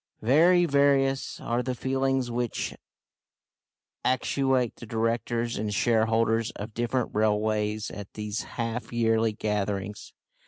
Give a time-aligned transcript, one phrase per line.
[0.23, 2.73] Very various are the feelings which
[4.03, 10.11] actuate the directors and shareholders of different railways at these half yearly gatherings.